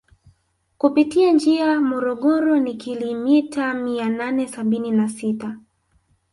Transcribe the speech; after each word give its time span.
Kupitia 0.77 1.31
njia 1.33 1.81
Morogoro 1.81 2.59
ni 2.59 2.73
kilimita 2.75 3.73
Mia 3.73 4.09
nane 4.09 4.47
Sabini 4.47 4.91
na 4.91 5.09
Sita 5.09 5.57